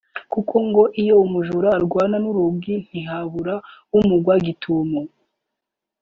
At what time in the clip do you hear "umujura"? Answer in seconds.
1.25-1.67